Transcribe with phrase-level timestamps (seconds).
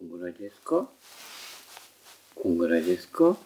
[0.00, 0.88] こんぐらいですか？
[2.34, 3.36] こんぐらいですか？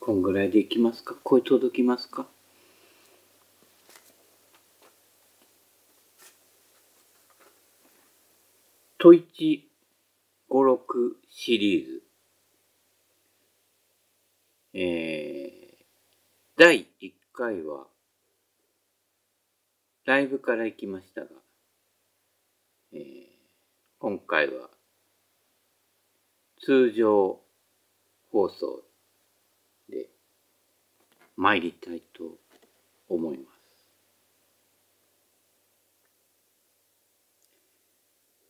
[0.00, 1.14] こんぐらいでいきますか？
[1.22, 2.26] 声届きますか？
[8.96, 9.68] トイチ
[10.48, 10.78] 56
[11.28, 12.02] シリーズ。
[14.72, 15.84] えー、
[16.56, 17.84] 第1回は、
[20.06, 21.28] ライブから行きましたが、
[22.94, 23.25] えー、
[23.98, 24.68] 今回は、
[26.60, 27.40] 通常
[28.30, 28.82] 放送
[29.88, 30.10] で
[31.34, 32.24] 参りたいと
[33.08, 33.56] 思います。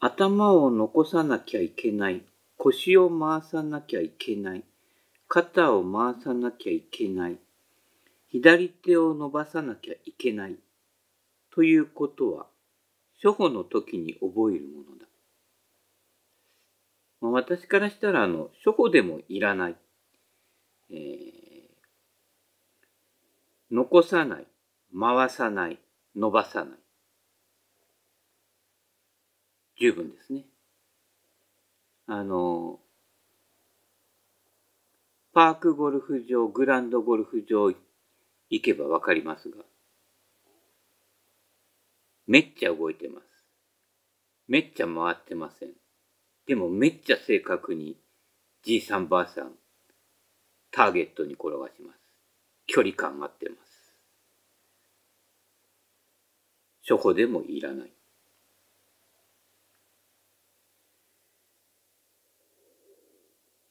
[0.01, 2.23] 頭を残さなきゃいけない。
[2.59, 4.65] 腰を回さなきゃいけない。
[5.29, 7.39] 肩を回さなきゃいけない。
[8.29, 10.57] 左手を伸ばさなきゃいけない。
[11.53, 12.47] ということは、
[13.23, 15.06] 初歩の時に覚えるものだ。
[17.21, 19.77] まあ、私からしたら、あの、初歩でもいらない。
[20.91, 20.97] えー、
[23.71, 24.47] 残さない、
[24.99, 25.79] 回さない、
[26.15, 26.79] 伸ばさない。
[29.79, 30.45] 十分ですね。
[32.07, 32.81] あの、
[35.33, 37.71] パークゴルフ場、グランドゴルフ場
[38.49, 39.65] 行けばわかりますが、
[42.27, 43.27] めっちゃ動いてます。
[44.49, 45.71] めっちゃ回ってません。
[46.47, 47.97] でもめっちゃ正確に
[48.63, 49.53] じいさんばあさん、
[50.71, 51.99] ターゲットに転がします。
[52.67, 53.77] 距離感合ってます。
[56.89, 57.93] 初歩でもいらない。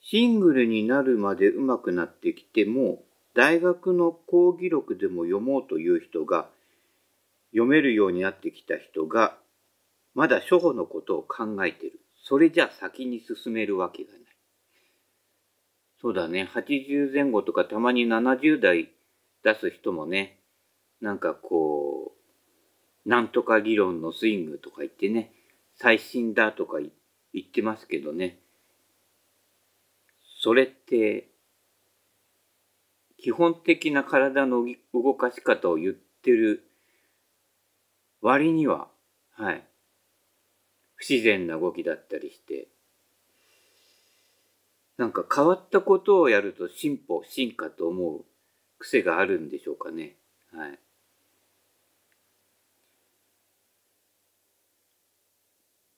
[0.01, 3.03] シングルになるまで上手くなってきても、
[3.33, 6.47] 大学の講義録でも読もうという人が、
[7.51, 9.37] 読めるようになってきた人が、
[10.13, 11.99] まだ初歩のことを考えてる。
[12.27, 14.21] それじゃ先に進めるわけがない。
[16.01, 18.89] そうだね、80前後とかたまに70代
[19.43, 20.39] 出す人もね、
[21.01, 22.13] なんかこ
[23.05, 25.33] う、なんとか理論のスイングとか言ってね、
[25.75, 26.89] 最新だとか言
[27.47, 28.39] ってますけどね、
[30.41, 31.29] それって、
[33.17, 36.63] 基本的な体の動かし方を言ってる
[38.21, 38.87] 割には、
[39.33, 39.63] はい、
[40.95, 42.67] 不自然な動きだったりして、
[44.97, 48.25] なんか変わったことをやると進歩、進化と思う
[48.79, 50.15] 癖があるんでしょうかね。
[50.53, 50.79] はい。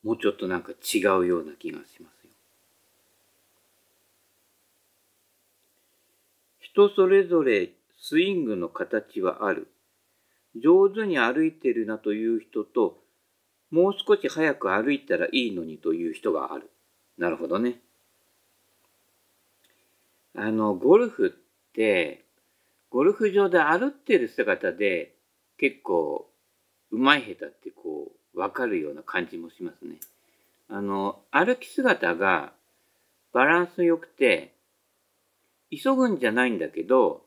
[0.03, 2.31] もうちょっとなんか違うような気がしますよ。
[6.59, 9.67] 人それぞれスイングの形はある。
[10.55, 13.03] 上手に歩いてるなという人と、
[13.71, 16.69] もう少し早く歩いたらいいのにという人がある。
[17.17, 17.79] なるほどね。
[20.35, 22.23] あの、ゴルフって、
[22.89, 25.13] ゴルフ場で歩ってる姿で
[25.57, 26.29] 結構
[26.91, 29.97] うまい下手ってこうわかるような感じもしますね。
[30.69, 32.53] あの、歩き姿が
[33.33, 34.53] バランス良くて
[35.71, 37.23] 急ぐんじゃないんだけど、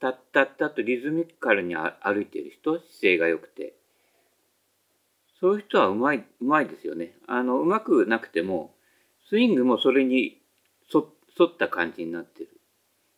[0.00, 3.74] たったったとリズミカルに歩いてる人、姿勢が良くて。
[5.44, 7.12] そういう人はうまい、うまいですよね。
[7.26, 8.74] あの、うまくなくても、
[9.28, 10.40] スイングもそれに
[10.90, 11.02] 沿
[11.46, 12.48] った感じになってる。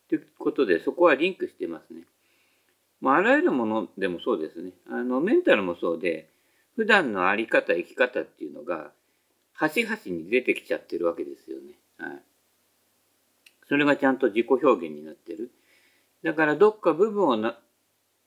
[0.08, 2.02] ということで、そこはリンクしてますね。
[3.00, 4.72] まあ、あらゆるものでもそうですね。
[4.90, 6.28] あの、メンタルもそうで、
[6.74, 8.90] 普段のあり方、生き方っていうのが、
[9.52, 11.74] 端々に出てきちゃってるわけですよね。
[11.98, 12.22] はい。
[13.68, 15.52] それがちゃんと自己表現になってる。
[16.24, 17.54] だからどっか部分を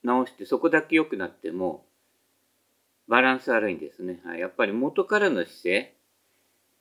[0.02, 1.84] 直してそこだけ良くなっても
[3.10, 4.20] バランス悪いんですね。
[4.24, 5.94] はい、やっぱり元からの姿勢、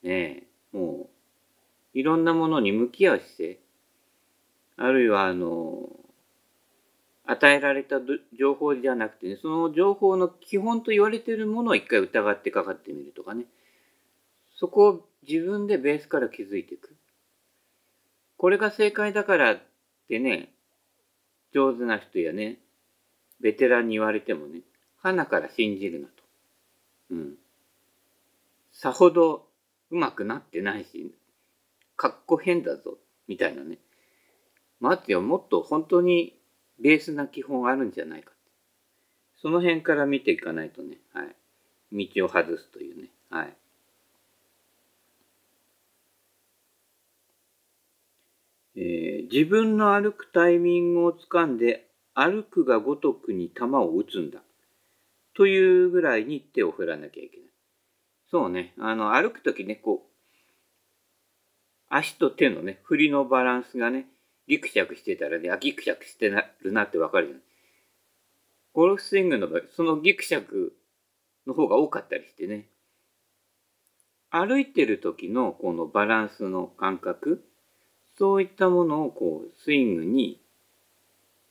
[0.03, 1.09] ねえも
[1.95, 3.57] ういろんなものに向き合う姿勢、
[4.77, 5.89] あるいはあの、
[7.25, 7.99] 与えられた
[8.37, 13.45] 情報じゃなくてね、その情報の基本と言われているものを一回疑ってかかってみるとかね。
[14.55, 16.95] そこを自分でベースから気づいていく。
[18.37, 19.59] これが正解だからっ
[20.07, 20.49] てね、
[21.55, 22.59] 上手な人やね、
[23.41, 24.61] ベテランに言われてもね、
[25.01, 26.18] 花から信じるなと。
[27.11, 27.35] うん。
[28.71, 29.47] さほど
[29.91, 31.13] うまくなってないし、
[31.95, 32.97] かっこ変だぞ、
[33.27, 33.77] みたいなね。
[34.79, 36.39] 待ってよ、もっと本当に
[36.79, 38.31] ベースな基本あるんじゃないか。
[39.41, 42.07] その辺から見ていかないとね、はい。
[42.07, 43.53] 道を外すというね、はい。
[48.75, 54.39] えー、自分の歩くタイミングをつかんで歩くがごとくに球を打つんだ。
[55.35, 57.49] というぐらいに手を振らなきゃいけない。
[58.29, 58.73] そうね。
[58.77, 60.09] あの、歩くときね、こう、
[61.89, 64.07] 足と手のね、振りのバランスがね、
[64.47, 67.39] ギクシャクしてたらね、あ、ギクシャクしてなるなってわかるよね。
[68.73, 70.73] ゴルフスイングの場合、そのギクシャク
[71.47, 72.67] の方が多かったりしてね。
[74.29, 77.43] 歩いてる時のこのバランスの感覚、
[78.17, 80.39] そういったものをこう、スイングに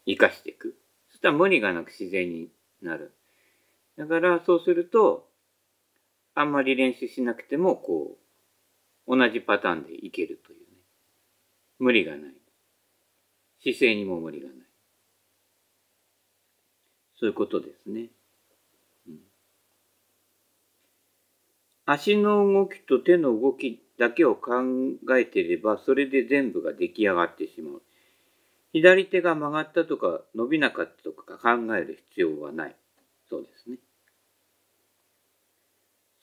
[0.07, 0.77] 活かしていく。
[1.11, 2.49] そしたら無理がなく自然に
[2.83, 3.13] なる。
[3.99, 5.29] だからそうすると、
[6.35, 8.17] あんまり練習しなくても、こ
[9.09, 10.65] う、同じパターンでいけるというね。
[11.81, 12.35] 無理がない。
[13.61, 14.57] 姿勢にも無理がない。
[17.19, 18.11] そういうことですね。
[19.09, 19.19] うん、
[21.85, 24.53] 足の動きと手の動きだけを考
[25.19, 27.83] えていれば、それで全部が出来上がってしまう。
[28.73, 32.77] 左手が曲がったとか伸びなかったとか考える必要はない。
[33.29, 33.79] そうですね。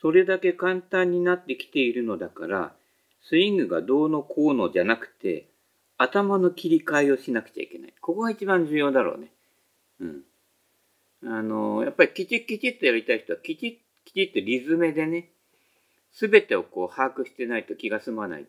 [0.02, 2.76] それだけ簡単になってきているのだから、
[3.22, 5.48] スイングがどうのこうのじゃなくて、
[5.98, 7.94] 頭の切り替えをしなくちゃいけない。
[8.02, 9.32] ここが一番重要だろうね。
[10.00, 10.22] うん。
[11.24, 15.30] あの、やっぱりきちっきちっとやりたい人は、きちっきちっとリズムでね、
[16.12, 18.46] すべてをこう把握してないと気が済まない、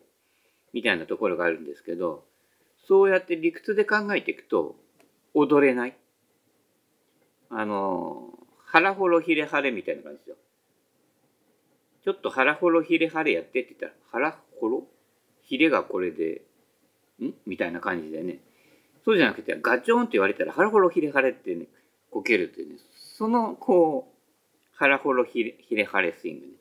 [0.73, 2.25] みたいなところがあるんですけど、
[2.87, 4.75] そうやって理屈で考えていくと、
[5.33, 5.97] 踊れない。
[7.49, 8.33] あの、
[8.65, 10.35] 腹ほろひれはれみたいな感じですよ。
[12.07, 14.87] ちょっと腹ほろひれはれやってって言ったら、腹ほろ？
[15.43, 16.41] ひれがこれで、
[17.21, 17.33] ん？
[17.45, 18.39] みたいな感じでね。
[19.03, 21.65] そうじゃなくて、ガチョンって言われたら、腹ほろひれはれってね、
[22.09, 22.79] こけるっていうね。
[22.95, 24.13] その、こう、
[24.73, 26.53] 腹ほろひれひれはれスイングね。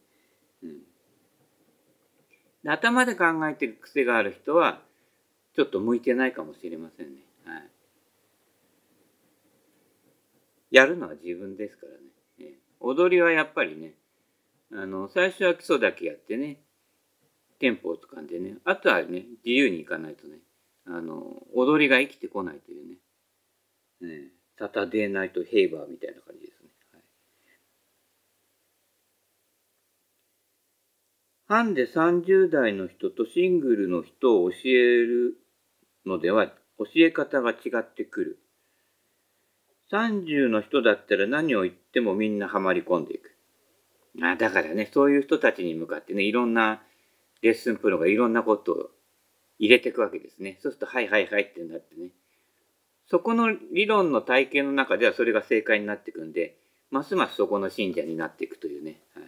[2.65, 2.69] うん。
[2.69, 4.83] 頭で考えてる癖がある人は、
[5.55, 7.21] ちょっと向いてないかもしれませんね。
[7.45, 7.71] はい。
[10.73, 11.93] やるのは自分ですから
[12.45, 12.55] ね。
[12.81, 13.95] 踊りはやっぱりね、
[14.73, 16.61] あの、最初は基礎だけやってね、
[17.59, 20.39] テンポを掴んでね、あとはね、自由にいかないとね、
[20.87, 22.97] あの、踊りが生きてこないというね、
[24.01, 24.29] ね
[24.59, 26.69] サタデーナイトヘイバーみたいな感じですね。
[26.93, 27.03] はい、
[31.47, 35.37] ハンデ30代の人とシングルの人を教える
[36.05, 36.49] のでは、
[36.79, 38.39] 教え方が違ってくる。
[39.93, 43.36] 30の人だったら何を言ってもみんなハマり込んでいく。
[44.23, 46.83] あだからね、そういう人たちに向かってね、いろんな
[47.43, 48.91] レッスンプロがいろんなことを
[49.59, 50.59] 入れていくわけですね。
[50.63, 52.11] そうすると、はいはいはいってなってね。
[53.09, 56.57] そこの理論の体系の中ではそれが正解になっていくんで、
[56.91, 59.01] ますますそこの信者になっていくというね。
[59.15, 59.25] はい、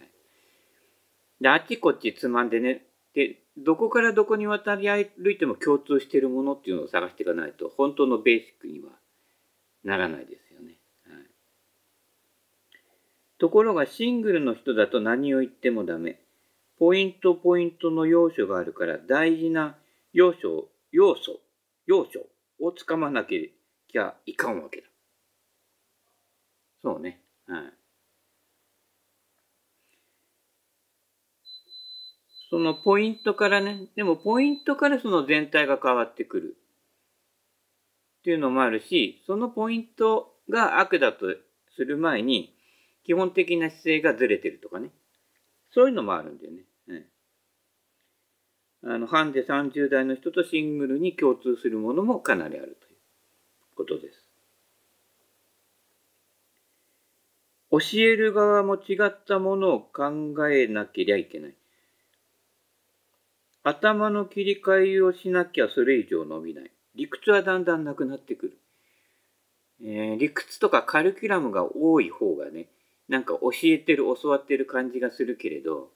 [1.41, 8.91] で、あっちこっちつまんでね、で、どこからどこに渡り歩いても共通しているものっていうのを探していかないと、本当のベーシックには
[9.83, 10.48] ならないです。
[13.39, 16.19] ところがシングルの人だと何を言ってもダメ。
[16.77, 19.75] ポイントポイントの要素があるから大事な
[20.13, 21.39] 要素、要素、
[21.85, 22.25] 要素
[22.61, 24.87] をつかまなきゃいかんわけだ。
[26.81, 27.21] そうね。
[27.47, 27.73] はい。
[32.49, 36.57] そのポイントからね、でもポイントからその全体が変わってくる。
[38.19, 41.27] っていうのもあるし、そのポイントが悪だと
[41.75, 42.55] する前に、
[43.09, 44.91] 基本的な姿勢がずれてるとかね。
[45.73, 46.59] そういうのもあるんだよね。
[48.83, 52.97] うん、あの、ハンデ30代の人とシングルに共通するものもかなりあるという
[53.75, 54.23] ことです。
[57.71, 61.55] 教える側も違ったものを考えなけりゃいけない。
[63.63, 66.71] 頭の切り替えをしなきゃそれ以上伸びない。
[66.93, 68.59] 理屈はだんだんなくなってくる。
[69.81, 72.67] えー、理屈とかカルキュラムが多い方がね、
[73.09, 75.89] なんか教えてる、教わってる感じがするけれど、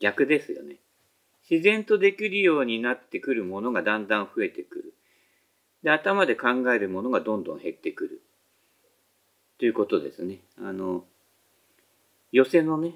[0.00, 0.76] 逆ですよね。
[1.50, 4.94] 自然とできるようになってくるものがだんだん増えてくる。
[5.82, 8.22] で、頭で考えるものがどんどん減ってくる。
[9.58, 10.38] ということですね。
[10.58, 11.04] あの、
[12.30, 12.94] 寄せのね、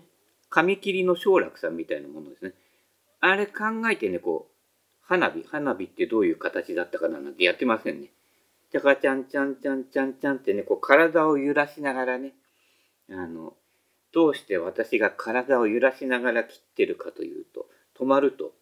[0.49, 2.55] 紙切りの省楽さんみたいなものですね。
[3.21, 4.57] あれ考えてね、こう、
[5.03, 8.11] 花火、花火ってどういう形だったかななんてやってませんね。
[8.71, 12.33] ちゃかちゃんちゃんちゃんちゃんちゃんってね、こう体を揺らしながらね、
[13.11, 13.55] あの、
[14.13, 17.67] どうして私が体を揺らしながら切ってるかというと、
[17.99, 18.53] 止まると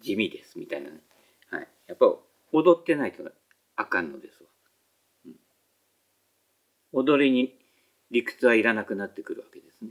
[0.00, 0.96] 地味ですみたいなね。
[1.50, 1.68] はい。
[1.86, 2.06] やっぱ
[2.52, 3.22] 踊ってないと
[3.76, 4.48] あかんのですわ。
[5.26, 5.32] うん、
[6.92, 7.54] 踊りに
[8.10, 9.90] 理屈はいらなくなってくるわけですね。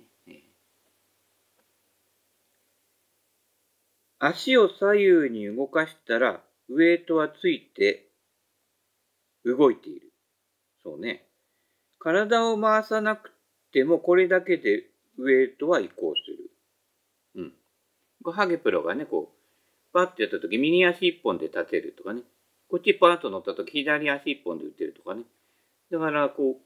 [4.18, 8.08] 足を左右に動かしたらウエイトはついて
[9.44, 10.12] 動いている。
[10.82, 11.26] そうね。
[12.06, 13.32] 体を回さなく
[13.74, 14.84] てもこれだけで
[15.18, 16.52] ウェイトは移行する。
[17.36, 17.54] うん。
[18.24, 22.22] こハゲプロがね、こう、パッとやったとき、右足一本で立てるとかね。
[22.70, 25.24] こっちパーッと乗ったとき、左足一本で打てるとかね。
[25.92, 26.60] だから、こ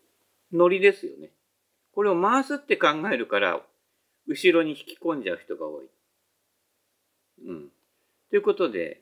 [0.51, 1.29] う、ノリですよね。
[1.93, 3.61] これを回すって考えるから、
[4.27, 5.85] 後ろに引き込んじゃう人が多い。
[7.45, 7.69] うん。
[8.29, 8.99] ということで、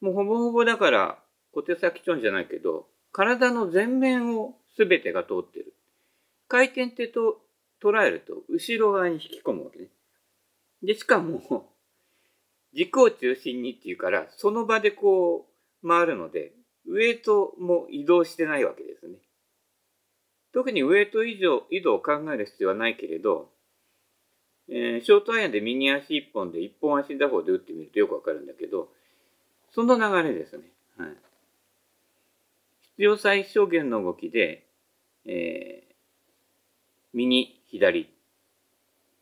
[0.00, 1.18] もうほぼほぼだから、
[1.52, 5.74] 小手先チョンじゃないけど、体の前面を全てが通ってる。
[6.46, 7.40] 回転ってと
[7.82, 9.88] 捉えると、後ろ側に引き込むわけね。
[10.82, 11.72] で、しかも、
[12.72, 15.48] 軸を中心にっていうから、その場でこ
[15.82, 16.52] う回るので、
[16.86, 19.18] ウエイトも移動してないわけですね。
[20.52, 23.52] 特にウエイト移動移動を考える必要はないけれど、
[24.68, 28.92] えー、ショートアイアンで右足一本で一本足打法で打ってみるとよくわかるんだけど、
[29.70, 30.64] その流れですね。
[30.96, 31.16] はい。
[32.92, 34.67] 必要最小限の動きで、
[35.26, 35.94] えー、
[37.12, 38.06] 右、左っ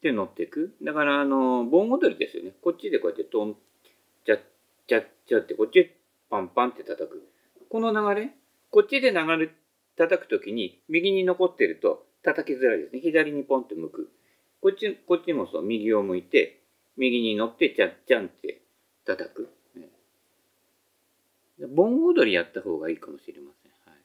[0.01, 0.77] て乗っていく。
[0.83, 2.53] だから、あの、盆踊りですよね。
[2.63, 3.57] こっちでこうやってトン、
[4.25, 4.41] チャッ
[4.87, 5.97] チャッチャって、こっちで
[6.31, 7.29] パンパンって叩く。
[7.69, 8.31] この流れ、
[8.71, 9.51] こっちで流れ、
[9.97, 13.01] 叩くときに、右に残ってると叩きづらいですね。
[13.01, 14.11] 左にポンって向く。
[14.61, 16.61] こっち、こっちもそう、右を向いて、
[16.97, 18.63] 右に乗って、チャッチャンって
[19.05, 19.49] 叩く。
[21.59, 23.73] 盆踊りやった方がいいかもしれません。
[23.91, 24.01] はい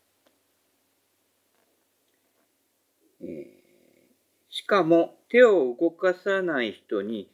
[4.49, 7.29] しかも、手を動かさない人に、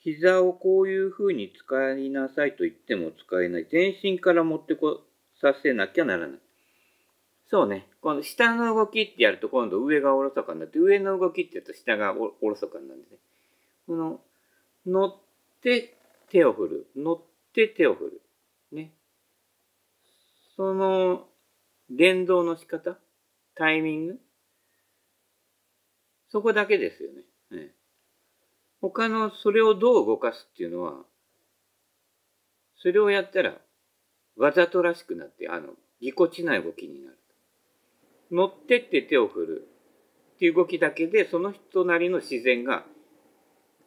[0.00, 3.66] 膝をこういうふうに使いなさいと言っても使えない。
[3.70, 5.00] 全身から持ってこ
[5.40, 6.38] させなきゃならない。
[7.48, 7.86] そうね。
[8.00, 13.18] この下の動きってやると今度上がおろそかになって、上の動きってやると下がおろそかになるんですね。
[13.86, 14.20] この、
[14.86, 15.16] 乗っ
[15.60, 15.96] て
[16.30, 16.86] 手を振る。
[16.96, 17.20] 乗っ
[17.52, 18.22] て手を振る。
[18.72, 18.92] ね。
[20.56, 21.28] その
[21.90, 22.98] 連動の仕方？
[23.54, 24.18] タイミング？
[26.32, 27.22] そこだけですよね。
[27.50, 27.68] ね
[28.80, 30.94] 他のそれをどう動かすっていうのは、
[32.78, 33.54] それをやったら
[34.36, 37.18] わざとらしくなって、あの、ぎこちない動きになる。
[38.30, 39.68] 乗ってって手を振る
[40.36, 42.84] っていう動きだけで、その人なりの自然が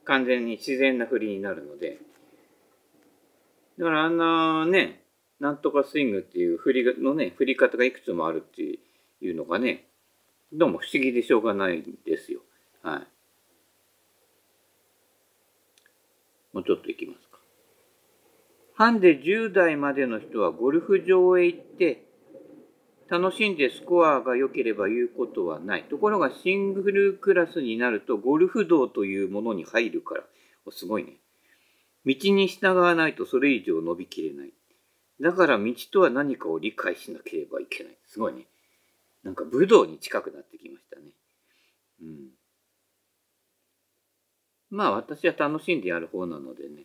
[0.05, 1.97] 完全に自然な振りになるので、
[3.79, 5.01] だからあんなね、
[5.39, 9.87] なんとかスイングっていう振りのね、振り方がいくつもあるっていうのがね、
[10.53, 12.41] どうも不思議でしょうがないんですよ。
[12.81, 13.07] はい。
[16.53, 17.39] もうちょっといきますか。
[18.75, 22.05] ハンデ10代までの人はゴルフ場へ行って
[23.09, 25.83] 楽しんでスコアが良ければ言うことはない。
[25.83, 30.23] ところがシングルクラスになるとゴルフ道というものに入るから。
[30.71, 31.17] すごいね。
[32.05, 34.53] 道に従わないとそれ以上伸びきれない。
[35.21, 37.97] だから道とは何かを理解しなければいけない。
[38.07, 38.47] すごいね。
[39.25, 41.07] なんか武道に近くなってきましたね。
[41.99, 42.29] うん。
[44.69, 46.83] まあ私は楽しんでやる方なのでね。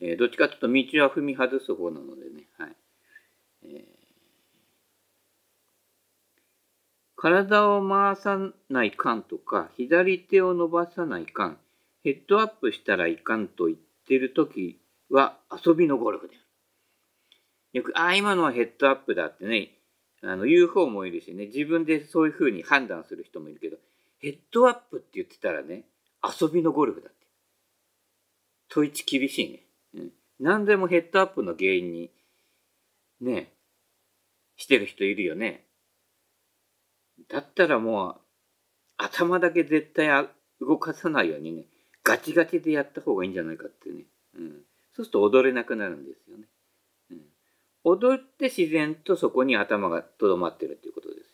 [0.00, 2.48] えー、どっちかというと道は踏み外す方なのでね。
[2.58, 2.76] はい。
[3.62, 3.72] えー、
[7.14, 11.58] 体を回さないかんとか、左手を伸ばさないかん、
[12.02, 14.80] ヘッドアップしたらいかんと言ってるとき
[15.10, 16.44] は遊びのゴルフである。
[17.72, 19.77] よく、ああ、今のはヘッドアップだってね、
[20.22, 23.76] あの、言う方もいるしね、自分でそういうふうに判断する人もいるけど、
[24.18, 25.84] ヘッドアップって言ってたらね、
[26.22, 27.26] 遊びのゴルフだって。
[28.68, 29.60] 問いち厳しいね。
[29.94, 30.12] うん。
[30.40, 32.10] 何でもヘッドアップの原因に、
[33.20, 33.52] ね、
[34.56, 35.64] してる人いるよね。
[37.28, 38.16] だったらもう、
[38.96, 40.08] 頭だけ絶対
[40.60, 41.64] 動かさないようにね、
[42.02, 44.04] ガチガチでやった方がいいんじゃないかってね。
[44.36, 44.50] うん。
[44.94, 46.47] そうすると踊れなくなるんですよね。
[47.88, 51.24] 踊って自然とそこに頭がとどまってるっていうことですよ。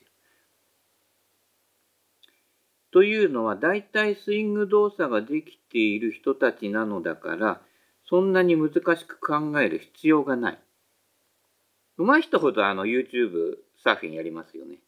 [2.92, 7.60] というのは大体スイング動作ができている人たちなのだから
[8.08, 10.58] そんなに難しく考える必要がない。
[11.96, 14.78] 上手い人ほどあの YouTube サーフィンやりますよね。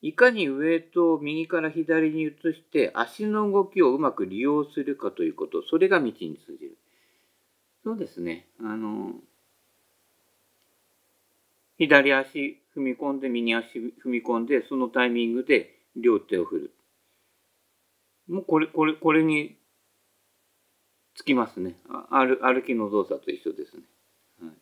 [0.00, 6.12] いかにウエイトを右から左に移して足の動きをうまく利用するかということ、それが道に
[6.46, 6.77] 通じる。
[7.84, 8.46] そうですね。
[8.60, 9.14] あの、
[11.78, 16.72] 左足踏み込んで、右足踏み込んで、そのタイミングで両手を振る。
[18.28, 19.56] もうこれ、これ、これに
[21.14, 21.74] つきますね。
[22.10, 23.82] 歩歩きの動作と一緒ですね。
[24.40, 24.52] はい、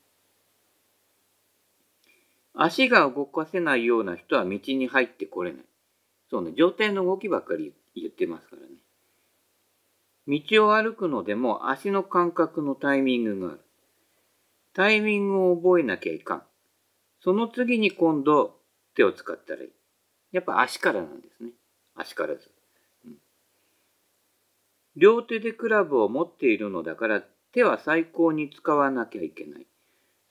[2.54, 5.64] 足が動かせないような人は道に入ってこれない。
[6.30, 8.68] そうね、上体の動きばっかり言ってますからね。
[10.28, 13.61] 道を歩くのでも足の感覚のタイミングがある。
[14.75, 16.42] タイミングを覚えなきゃいかん。
[17.23, 18.56] その次に今度
[18.95, 19.68] 手を使ったらいい。
[20.33, 21.50] やっぱ足からなんですね。
[21.95, 22.50] 足からず。
[23.06, 23.16] うん、
[24.97, 29.66] 両手でクラブを持っているのだから、手は最高に使わなきゃいけない。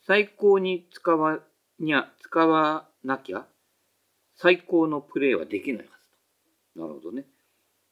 [0.06, 1.40] 最高に使わ
[1.80, 3.46] にゃ、使わなきゃ、
[4.36, 5.98] 最高のプレーはできないは
[6.76, 7.26] ずなるほどね。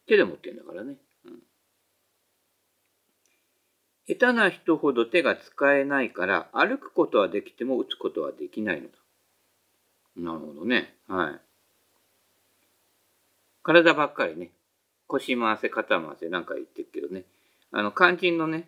[0.08, 0.98] 手で持ってんだからね。
[1.26, 1.40] うん、
[4.08, 8.94] 下手な人ほど手が使えないから、歩くことはできても打つことはできないのだ。
[10.18, 10.96] なるほどね。
[11.08, 11.42] はい。
[13.64, 14.52] 体ばっかりね、
[15.08, 17.24] 腰回せ、肩回せなんか言ってるけどね、
[17.72, 18.68] あの、肝心のね、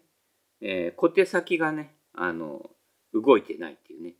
[0.62, 2.70] えー、小手先がね、あの、
[3.14, 4.14] 動いてないっていうね、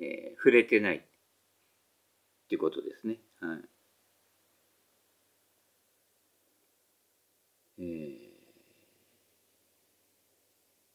[0.00, 1.00] えー、触れてないっ
[2.48, 3.18] ていうことですね。
[3.40, 3.60] はい。
[7.80, 8.17] えー、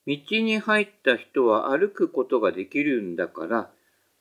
[0.05, 3.71] 道に入った人は歩くことができるんだから、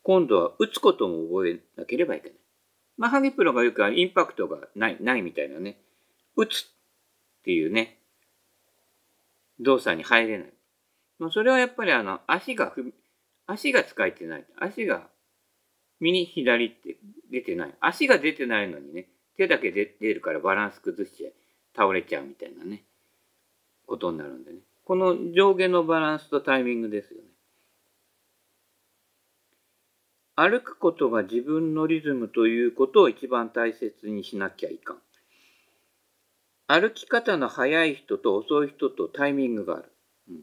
[0.02, 2.38] 今度は打つことも覚えなければいけない。
[2.98, 5.78] まあ、ハゲプロが言うからインパクトがない、ないみたいなね。
[6.36, 7.98] 打つっていうね、
[9.60, 10.52] 動作に入れない。
[11.18, 12.92] もうそれはやっぱりあの、足が踏、
[13.46, 14.44] 足が使えてない。
[14.58, 15.08] 足が
[16.00, 16.96] 右左って
[17.30, 17.74] 出てない。
[17.80, 21.30] 足が出てないのにね、手だけ出るからバランス崩しちゃ
[21.76, 22.82] 倒れちゃうみたいなね、
[23.86, 24.58] ことになるんでね。
[24.84, 27.28] この上下のバランスとタイミングですよね。
[30.34, 34.96] 歩くことが自分のリズムということを一番大切にしなきゃいかん。
[36.66, 39.92] 歩き方の速い人と遅い人とタイミングがある。
[40.30, 40.40] うん、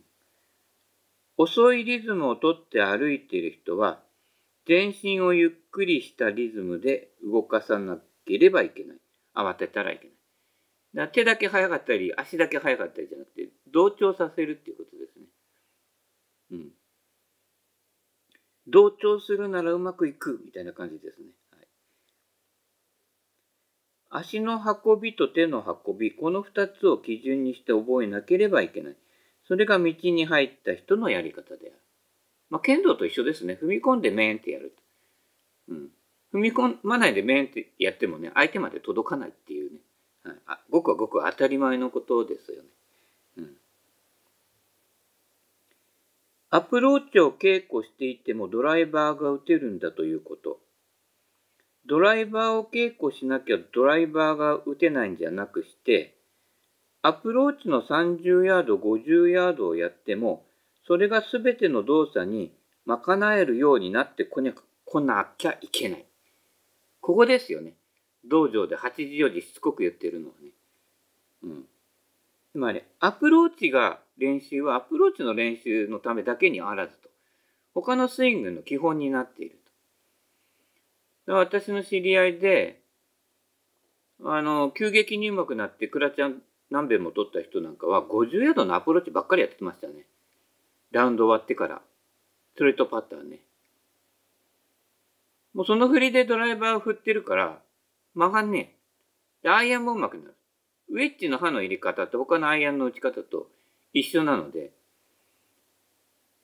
[1.37, 3.99] 遅いリズムをとって歩いている人は、
[4.67, 8.97] 全身をゆっくりしたリズムで動かさなければいけない。
[9.33, 11.07] 慌てたらいけない。
[11.07, 15.25] だ手だけ速かったり、足だけ速かったりじゃなくて、同調させるっていうことですね。
[16.51, 16.69] うん。
[18.67, 21.27] 同調するならうまくいくみたいな感じですね。
[21.51, 21.67] はい、
[24.09, 28.95] 足の運びと手の運び、この2つを基準にして覚えなければいけない。
[29.47, 31.73] それが道に入った人のやり方である。
[32.49, 33.57] まあ、剣道と一緒ですね。
[33.61, 34.75] 踏み込んでメーンってやる。
[35.67, 35.89] うん。
[36.33, 39.79] 踏み込まないでメーンってやってもね、相手まで届かないっていうね。
[40.23, 42.69] はい、あごくごく当たり前のことですよね。
[46.51, 50.59] アプローチを稽古していてもドライバーが打てるんだということ。
[51.85, 56.15] ドライバーを稽古しなきゃドライバーが打てないんじゃなくして、
[57.01, 60.43] アプローチの30ヤード、50ヤードをやっても、
[60.87, 62.51] それが全ての動作に
[62.85, 66.05] 賄えるようになってこなきゃいけない。
[66.99, 67.75] ここですよね。
[68.27, 70.49] 道場で8時4時しつこく言ってるのはね。
[71.43, 71.65] うん。
[72.51, 77.09] つまり、アプローチが練習はアプローチの練習のためだけにあらずと。
[77.73, 79.59] 他のスイングの基本になっている
[81.25, 81.33] と。
[81.33, 82.81] 私の知り合いで、
[84.23, 90.05] あの、急激に上手くなってクラチャン何遍も取った人なんかは50ヤードのアプローチばっかりやってましたね。
[90.91, 91.81] ラウンド終わってから。
[92.55, 93.39] ストレートパターね。
[95.53, 97.61] もうその振りでドライバーを振ってるから、
[98.13, 98.75] 曲がんね
[99.43, 99.49] え。
[99.49, 100.35] アイアンも上手くなる。
[100.89, 103.47] ウェッジの刃の入れ方と他のアイアンの打ち方と
[103.93, 104.71] 一緒なので、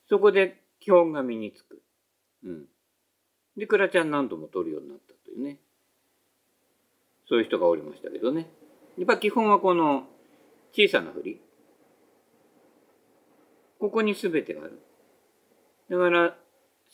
[0.08, 1.82] そこで基本が身につく。
[2.44, 2.64] うん。
[3.56, 5.58] で、クラちゃん何度も取るようになったというね。
[7.28, 8.48] そういう人がおりましたけどね。
[8.98, 10.04] やっぱ基本はこの
[10.72, 11.40] 小さな振り。
[13.78, 14.80] ここに全てがある。
[15.90, 16.36] だから、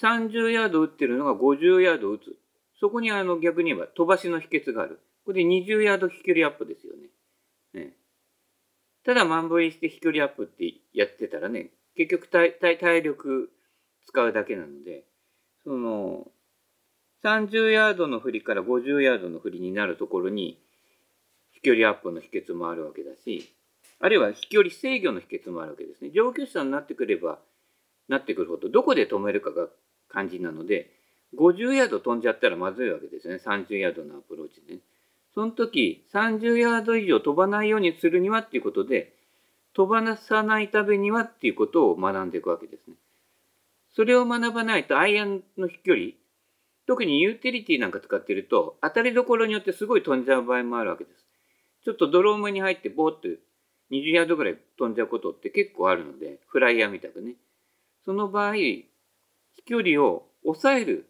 [0.01, 2.37] 30ヤード打ってるのが50ヤード打つ。
[2.81, 5.01] そこにあの逆に言えば飛ばしの秘訣がある。
[5.25, 7.03] これで20ヤード飛距離アップですよね。
[7.03, 7.09] ね。
[9.05, 13.51] ただ万振りして飛距離アップってやってたらね、結局体体体力
[14.07, 15.05] 使うだけなので、
[15.65, 16.29] その、
[17.25, 20.59] 30ヤードの振りから50ヤードの振りになるところに、
[21.53, 23.53] 飛距離アップの秘訣もあるわけだし、
[24.01, 26.11] あるいは飛距離制御の秘訣もあるわけですね。
[26.11, 27.39] 上級者になってくれば、
[28.09, 29.69] なってくるほど、どこで止めるかが
[30.11, 30.91] 肝心なので、
[31.39, 33.41] 50ヤード飛んじゃったらまずいわけですよね。
[33.45, 34.81] 30ヤードのアプローチで、ね。
[35.35, 39.15] その時、30ヤード以上飛ばないようにするにはっていうことで、
[39.75, 42.95] 飛ばさないためにはっていうことを学んでいくわけですね。
[43.95, 46.07] それを学ばないとアイアンの飛距離、
[46.87, 51.25] 特にユーティリティなんか使ってると、当たりどころによってすごい飛んじゃう場合もあるわけです。
[51.85, 53.39] ちょっとドロームに入ってボーって
[53.91, 57.35] 20ヤードぐらい飛んじゃうことって結構あるので、フライヤーみたくね。
[58.05, 58.85] その場合、飛
[59.67, 61.07] 距離を抑える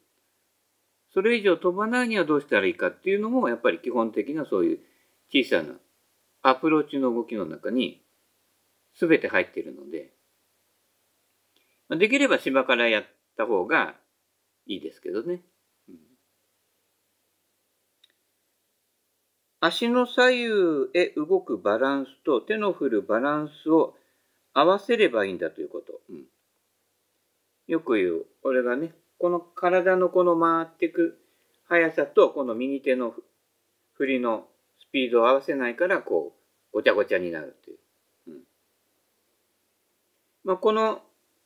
[1.15, 4.79] それ以上飛ばないにはどうしたらいいかっていうのも、やっぱり基本的なそういう
[5.33, 5.75] 小さな
[6.43, 8.03] アプローチの動きの中に
[8.99, 10.13] 全て入っているので、
[11.91, 13.05] できれば芝からやっ
[13.37, 13.95] た方が
[14.67, 15.43] いいですけどね。
[19.61, 23.95] 足の左右へ動くバランスと手の振るバランスを
[24.55, 26.01] 合わせればいいんだということ。
[26.09, 26.25] うん、
[27.69, 31.17] よく言う、俺がね、この体のこの回っていく
[31.69, 33.15] 速さとこの右手の
[33.93, 34.49] 振りの
[34.81, 36.35] スピードを合わせないからこ
[36.73, 37.77] うごちゃごちゃになるという。
[38.27, 38.41] うん
[40.43, 41.03] まあ、この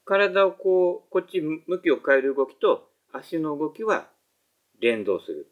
[0.07, 4.09] 体をこうこっち向きを変える動きと足の動きは
[4.81, 5.47] 連動する。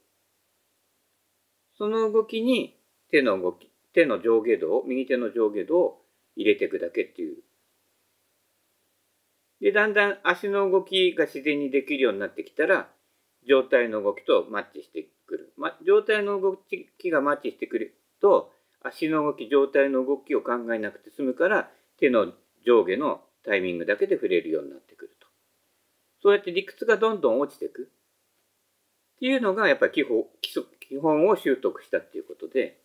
[1.76, 2.74] その動きに
[3.10, 6.02] 手の動き、手の上下動、右手の上下動を
[6.36, 7.36] 入れていくだけっていう。
[9.60, 12.88] で、だんだん足の動きが自然にできるようになってきたら、
[13.46, 15.52] 状態の動きとマッチしてくる。
[15.56, 16.56] ま、状態の動
[16.98, 22.32] きがマッチしてくると、足の動き、状態の動きを考えなくて済むから、手の
[22.66, 25.26] 上下のタイミングだけで触れるようになってくると。
[26.22, 27.90] そうやって理屈がどんどん落ちていく。
[29.16, 32.80] っていうのが、やっぱり基本基礎基本を習得したっていうことで、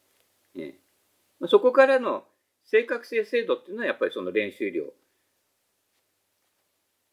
[0.55, 0.75] え
[1.39, 2.23] まそこからの
[2.65, 4.83] 正確性精度っていうのはやっぱりその練習量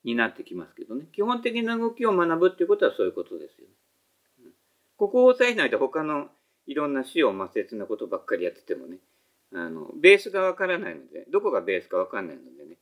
[0.07, 1.07] になってきますけどね。
[1.13, 4.53] 基本的な動きを学ぶっていうことはそういうことですよね。
[4.97, 6.29] ここを押さえないと他の
[6.67, 8.99] いろんな死を抹殺なことばっかりやっててもね、
[9.53, 12.77] あの、ベースがわからないので、どこがベースかわかんないのでね、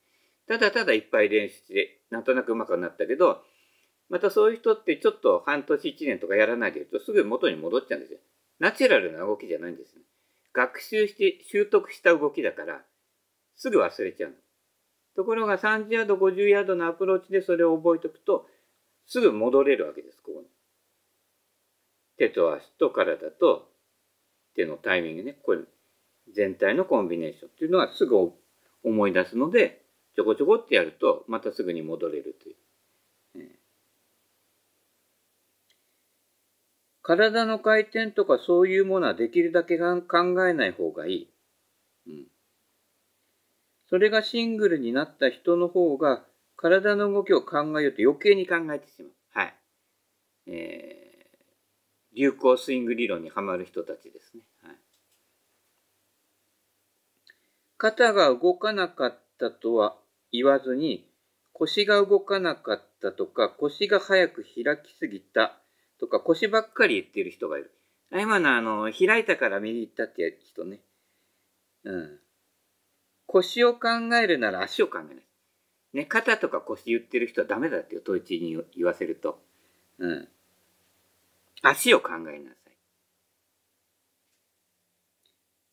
[0.47, 3.43] ただただいっぱい練習して、なんとなくうまくなったけど、
[4.11, 8.19] またそういう人ってちょっと半年一年とかやらないでいるとすぐ元に戻っちゃうんですよ。
[8.59, 10.03] ナチュラルな動きじゃないんですね。
[10.53, 12.83] 学習して習得した動きだから、
[13.57, 14.37] すぐ忘れちゃうの。
[15.17, 18.49] ところが30ヤード、50ヤードのアプローチでそれを覚えておくと、
[19.07, 20.47] すぐ戻れるわけです、ここに。
[22.17, 23.71] 手と足と体と
[24.55, 25.39] 手のタイミングね。
[25.43, 25.61] これ、
[26.33, 28.33] 全体のコンビネーションっていうのはすぐ
[28.83, 29.83] 思い出すので、
[30.17, 32.57] ちょこちょこってやると、またすぐに戻れるという。
[37.05, 41.31] 体の回転とかそういうものはできるだけ考えない方がいい。
[42.07, 42.34] うん。
[43.95, 46.25] それがシングルになった人の方が
[46.57, 49.13] 体の動きを考えようと余計に考えてしまう。
[49.33, 49.55] はい。
[50.49, 54.43] えー、流行スイング理論にはまる人たちですね。
[54.65, 54.77] はい。
[57.77, 59.95] 肩が動かなかったとは
[60.33, 61.09] 言わずに、
[61.53, 65.57] 腰が動かなかったとか、腰が早く開きすぎた
[66.01, 67.71] とか腰ばっかり言ってる人がいる。
[68.11, 70.81] 今のあの、開いたから右行ったって人ね。
[71.85, 72.24] うん。
[73.35, 73.89] 腰を考
[74.23, 75.25] えるなら足を考えない。
[75.93, 79.43] ね、肩とか腰言ってる人はダメだってよ、統一に言わせると。
[79.99, 80.29] うん。
[81.63, 82.57] 足を考えなさ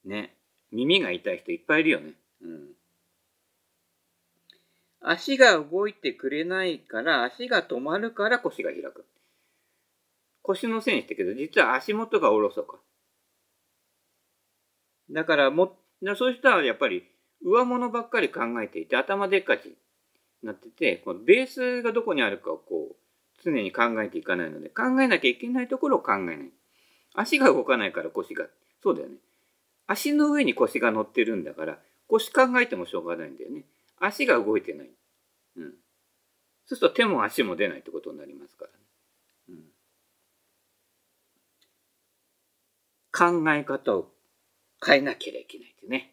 [0.06, 0.10] い。
[0.10, 0.36] ね。
[0.72, 2.14] 耳が痛い人いっぱいいるよね。
[2.42, 2.70] うん。
[5.02, 9.06] 足が動いてくれないから、足が止まるから腰が開く。
[10.42, 12.80] 腰のせいにしたけど、実は足元がおろそか。
[15.12, 15.78] だからも、
[16.16, 17.08] そういう人はやっぱり
[17.44, 19.76] 上物ばっかり考えていて、頭でっかちに
[20.44, 22.96] なってて、このベースがどこにあるかをこう、
[23.44, 26.38] 常に考えていかないので、考えなきゃいけないところを考えない。
[27.14, 28.46] 足が動かないから腰が。
[28.84, 29.16] そうだよね。
[29.88, 33.64] 足の上に腰が乗ってるんだから、腰考えてもしょうがないんだよね。
[34.00, 34.90] 足が動いてない。
[35.58, 35.74] うん。
[36.66, 38.78] そうすると手も足も出ないってことになりますからね
[39.50, 39.66] うん。
[43.44, 44.10] 考え方を
[44.86, 46.11] 変えなければいけないってね。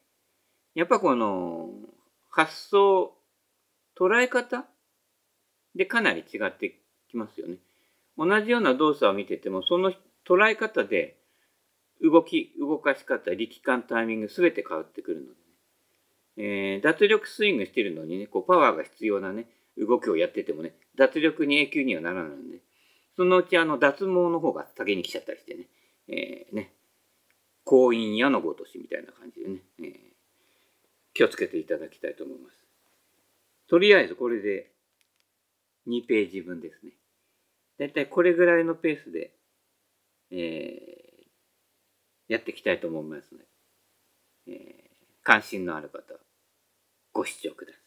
[0.79, 1.71] やっぱこの
[2.31, 3.13] 発想、
[3.99, 4.65] 捉え方
[5.75, 6.79] でかなり違って
[7.11, 7.57] きますよね。
[8.17, 9.93] 同じような動作を見てても、その
[10.25, 11.17] 捉え方で
[12.01, 16.77] 動き、動かし方、力感、タイミング、すべて変わってくるのでね。
[16.77, 22.61] えー、脱力スイングしてるのにね、こうパワーが必要なね、動きをやっててもね、脱力に永久にはならないので、
[23.17, 25.65] そのうちあの脱毛の方が先に来ちゃったりしてね、
[26.07, 26.73] えー、ね、
[27.65, 30.18] 婚姻矢のごとしみたいな感じでね、えー、
[31.19, 32.55] 気をつけていただきたいと思います。
[33.69, 34.71] とりあえずこれで
[35.89, 36.93] 2ページ分ですね。
[37.77, 39.33] だいたいこれぐらいのペースで、
[40.31, 43.45] えー、やっていきたいと思いますので、
[44.47, 46.15] えー、関心のある方
[47.13, 47.83] ご視聴ください。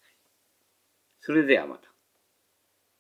[1.22, 1.91] それではまた。